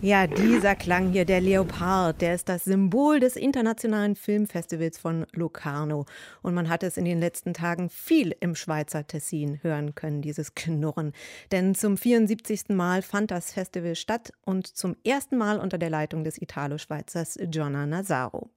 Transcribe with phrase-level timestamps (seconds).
[0.00, 6.06] Ja, dieser Klang hier, der Leopard, der ist das Symbol des internationalen Filmfestivals von Locarno.
[6.40, 10.54] Und man hat es in den letzten Tagen viel im Schweizer Tessin hören können, dieses
[10.54, 11.14] Knurren.
[11.50, 12.68] Denn zum 74.
[12.68, 17.84] Mal fand das Festival statt und zum ersten Mal unter der Leitung des Italo-Schweizers Gianna
[17.84, 18.50] Nazaro.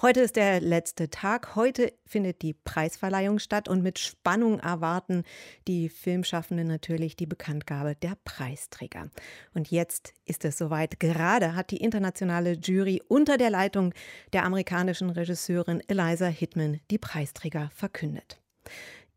[0.00, 1.56] Heute ist der letzte Tag.
[1.56, 5.24] Heute findet die Preisverleihung statt und mit Spannung erwarten
[5.66, 9.10] die Filmschaffenden natürlich die Bekanntgabe der Preisträger.
[9.54, 10.83] Und jetzt ist es soweit.
[10.98, 13.94] Gerade hat die internationale Jury unter der Leitung
[14.32, 18.40] der amerikanischen Regisseurin Eliza Hitman die Preisträger verkündet.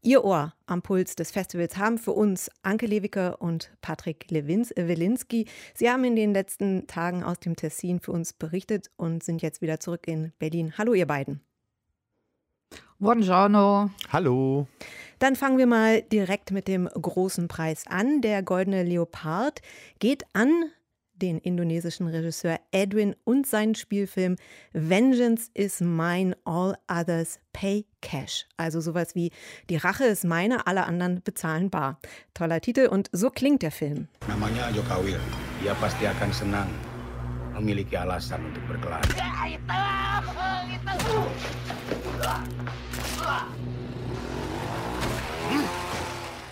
[0.02, 4.88] Ihr Ohr am Puls des Festivals haben für uns Anke Lewicke und Patrick Lewins, äh,
[4.88, 5.48] Wilinski.
[5.73, 9.62] Sie haben in den letzten Tagen aus dem Tessin für uns berichtet und sind jetzt
[9.62, 10.73] wieder zurück in Berlin.
[10.77, 11.41] Hallo, ihr beiden.
[12.99, 13.91] Buongiorno.
[14.12, 14.68] Hallo.
[15.20, 18.21] Dann fangen wir mal direkt mit dem großen Preis an.
[18.21, 19.62] Der Goldene Leopard
[19.99, 20.71] geht an
[21.21, 24.35] den indonesischen Regisseur Edwin und seinen Spielfilm
[24.73, 28.46] Vengeance is Mine, All Others Pay Cash.
[28.57, 29.32] Also sowas wie
[29.70, 31.99] Die Rache ist meine, alle anderen bezahlen bar.
[32.34, 34.07] Toller Titel und so klingt der Film.
[34.27, 35.20] Namanya Jokawil.
[35.65, 36.70] Ia pasti akan senang
[37.57, 38.87] memiliki alasan untuk itu,
[45.49, 45.77] itu.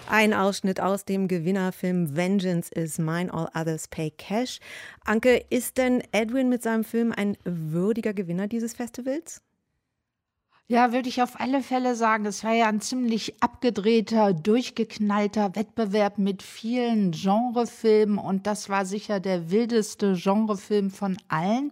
[0.08, 4.60] Ein Ausschnitt aus dem Gewinnerfilm Vengeance is Mine, All Others Pay Cash.
[5.04, 9.42] Anke, ist denn Edwin mit seinem Film ein würdiger Gewinner dieses Festivals?
[10.68, 12.26] Ja, würde ich auf alle Fälle sagen.
[12.26, 19.20] Es war ja ein ziemlich abgedrehter, durchgeknallter Wettbewerb mit vielen Genrefilmen und das war sicher
[19.20, 21.72] der wildeste Genrefilm von allen.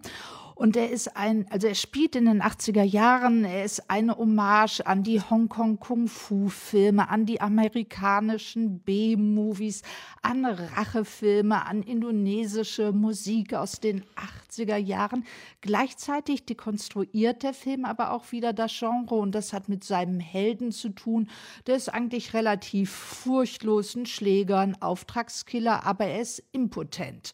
[0.54, 4.82] Und er ist ein, also er spielt in den 80er Jahren, er ist eine Hommage
[4.86, 9.82] an die Hongkong Kung-Fu-Filme, an die amerikanischen B-Movies,
[10.22, 14.04] an Rachefilme, an indonesische Musik aus den
[14.48, 15.24] 80er Jahren.
[15.60, 20.70] Gleichzeitig dekonstruiert der Film aber auch wieder das Genre und das hat mit seinem Helden
[20.70, 21.28] zu tun.
[21.66, 27.32] Der ist eigentlich relativ furchtlos, ein Schläger, ein Auftragskiller, aber er ist impotent.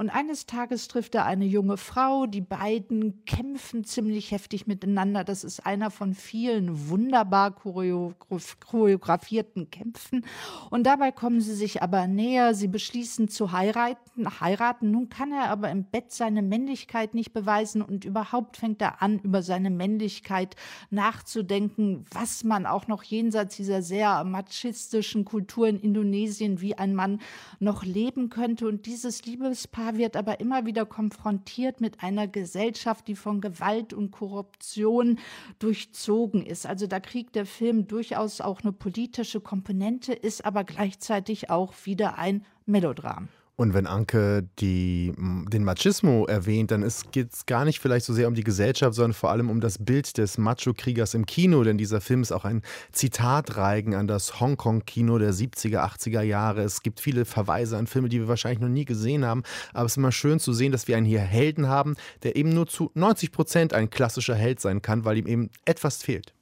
[0.00, 2.24] Und eines Tages trifft er eine junge Frau.
[2.24, 5.24] Die beiden kämpfen ziemlich heftig miteinander.
[5.24, 10.24] Das ist einer von vielen wunderbar choreografierten Kämpfen.
[10.70, 12.54] Und dabei kommen sie sich aber näher.
[12.54, 14.40] Sie beschließen zu heiraten.
[14.40, 14.90] heiraten.
[14.90, 19.18] Nun kann er aber im Bett seine Männlichkeit nicht beweisen und überhaupt fängt er an,
[19.18, 20.56] über seine Männlichkeit
[20.88, 27.20] nachzudenken, was man auch noch jenseits dieser sehr machistischen Kultur in Indonesien wie ein Mann
[27.58, 28.66] noch leben könnte.
[28.66, 34.10] Und dieses Liebespaar wird aber immer wieder konfrontiert mit einer Gesellschaft, die von Gewalt und
[34.10, 35.18] Korruption
[35.58, 36.66] durchzogen ist.
[36.66, 42.18] Also da kriegt der Film durchaus auch eine politische Komponente, ist aber gleichzeitig auch wieder
[42.18, 43.28] ein Melodram.
[43.60, 48.26] Und wenn Anke die, den Machismo erwähnt, dann geht es gar nicht vielleicht so sehr
[48.26, 51.62] um die Gesellschaft, sondern vor allem um das Bild des Macho-Kriegers im Kino.
[51.62, 56.62] Denn dieser Film ist auch ein Zitatreigen an das Hongkong-Kino der 70er, 80er Jahre.
[56.62, 59.42] Es gibt viele Verweise an Filme, die wir wahrscheinlich noch nie gesehen haben.
[59.74, 62.54] Aber es ist immer schön zu sehen, dass wir einen hier Helden haben, der eben
[62.54, 66.32] nur zu 90 Prozent ein klassischer Held sein kann, weil ihm eben etwas fehlt.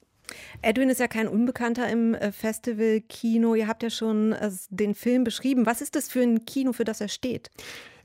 [0.61, 3.55] Edwin ist ja kein Unbekannter im äh, Festival-Kino.
[3.55, 5.65] Ihr habt ja schon äh, den Film beschrieben.
[5.65, 7.49] Was ist das für ein Kino, für das er steht?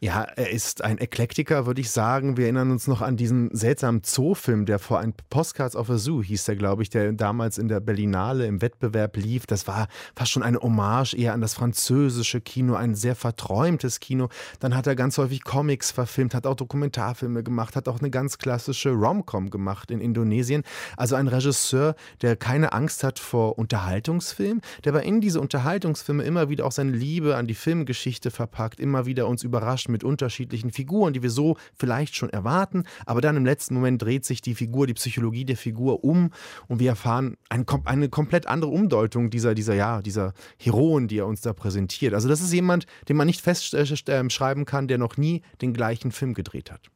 [0.04, 2.36] Ja, er ist ein Eklektiker, würde ich sagen.
[2.36, 6.22] Wir erinnern uns noch an diesen seltsamen Zoofilm, der vor ein Postcards of a Zoo
[6.22, 9.46] hieß der, glaube ich, der damals in der Berlinale im Wettbewerb lief.
[9.46, 14.28] Das war fast schon eine Hommage eher an das französische Kino, ein sehr verträumtes Kino.
[14.60, 18.36] Dann hat er ganz häufig Comics verfilmt, hat auch Dokumentarfilme gemacht, hat auch eine ganz
[18.36, 20.64] klassische Rom-Com gemacht in Indonesien.
[20.98, 26.50] Also ein Regisseur, der keine Angst hat vor Unterhaltungsfilmen, der aber in diese Unterhaltungsfilme immer
[26.50, 31.12] wieder auch seine Liebe an die Filmgeschichte verpackt, immer wieder uns überrascht mit unterschiedlichen Figuren,
[31.12, 34.88] die wir so vielleicht schon erwarten, aber dann im letzten Moment dreht sich die Figur,
[34.88, 36.32] die Psychologie der Figur um
[36.66, 41.26] und wir erfahren eine, eine komplett andere Umdeutung dieser, dieser, ja, dieser Heroen, die er
[41.26, 42.12] uns da präsentiert.
[42.12, 46.34] Also das ist jemand, den man nicht festschreiben kann, der noch nie den gleichen Film
[46.34, 46.90] gedreht hat.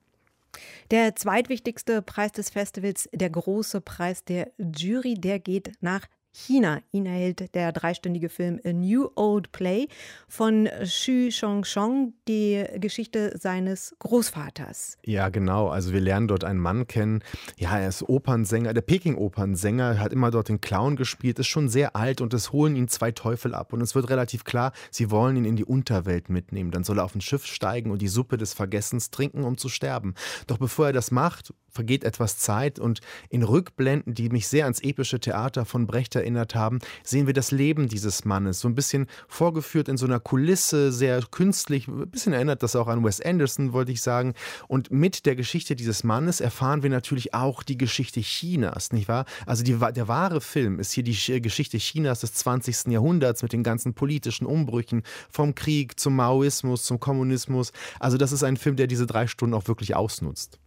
[0.90, 6.06] Der zweitwichtigste Preis des Festivals, der große Preis der Jury, der geht nach
[6.38, 6.80] China.
[6.92, 9.88] Ihn erhält der dreistündige Film A New Old Play
[10.28, 14.98] von Xu Chongchong, die Geschichte seines Großvaters.
[15.04, 15.68] Ja, genau.
[15.68, 17.22] Also wir lernen dort einen Mann kennen.
[17.56, 21.96] Ja, er ist Opernsänger, der Peking-Opernsänger, hat immer dort den Clown gespielt, ist schon sehr
[21.96, 23.72] alt und es holen ihn zwei Teufel ab.
[23.72, 26.70] Und es wird relativ klar, sie wollen ihn in die Unterwelt mitnehmen.
[26.70, 29.68] Dann soll er auf ein Schiff steigen und die Suppe des Vergessens trinken, um zu
[29.68, 30.14] sterben.
[30.46, 34.80] Doch bevor er das macht, vergeht etwas Zeit und in Rückblenden, die mich sehr ans
[34.80, 38.60] epische Theater von Brecht erinnert haben, sehen wir das Leben dieses Mannes.
[38.60, 41.88] So ein bisschen vorgeführt in so einer Kulisse, sehr künstlich.
[41.88, 44.34] Ein bisschen erinnert das auch an Wes Anderson, wollte ich sagen.
[44.66, 49.24] Und mit der Geschichte dieses Mannes erfahren wir natürlich auch die Geschichte Chinas, nicht wahr?
[49.46, 52.86] Also die, der wahre Film ist hier die Geschichte Chinas des 20.
[52.88, 57.72] Jahrhunderts mit den ganzen politischen Umbrüchen vom Krieg zum Maoismus, zum Kommunismus.
[58.00, 60.58] Also das ist ein Film, der diese drei Stunden auch wirklich ausnutzt.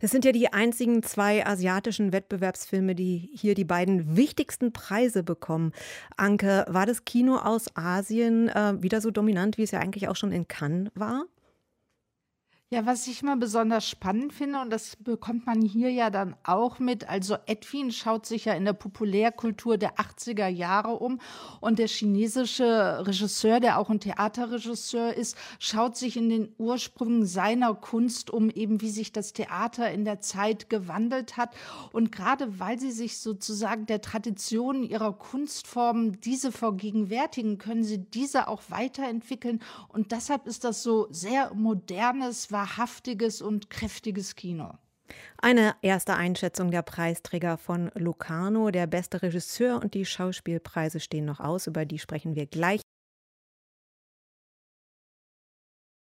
[0.00, 5.72] Es sind ja die einzigen zwei asiatischen Wettbewerbsfilme, die hier die beiden wichtigsten Preise bekommen.
[6.16, 10.16] Anke, war das Kino aus Asien äh, wieder so dominant, wie es ja eigentlich auch
[10.16, 11.24] schon in Cannes war?
[12.68, 16.80] Ja, was ich mal besonders spannend finde, und das bekommt man hier ja dann auch
[16.80, 21.20] mit, also Edwin schaut sich ja in der Populärkultur der 80er Jahre um
[21.60, 27.72] und der chinesische Regisseur, der auch ein Theaterregisseur ist, schaut sich in den Ursprüngen seiner
[27.72, 31.54] Kunst um, eben wie sich das Theater in der Zeit gewandelt hat.
[31.92, 38.48] Und gerade weil sie sich sozusagen der Tradition ihrer Kunstformen diese vergegenwärtigen, können sie diese
[38.48, 39.62] auch weiterentwickeln.
[39.86, 44.72] Und deshalb ist das so sehr modernes, wahrhaftiges und kräftiges Kino.
[45.36, 48.70] Eine erste Einschätzung der Preisträger von Locarno.
[48.70, 51.66] Der beste Regisseur und die Schauspielpreise stehen noch aus.
[51.66, 52.80] Über die sprechen wir gleich.